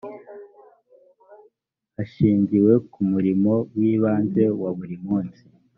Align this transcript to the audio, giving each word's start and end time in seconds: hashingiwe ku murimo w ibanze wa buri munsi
hashingiwe 1.95 2.73
ku 2.91 2.99
murimo 3.11 3.53
w 3.75 3.77
ibanze 3.91 4.43
wa 4.61 4.69
buri 4.77 4.97
munsi 5.05 5.43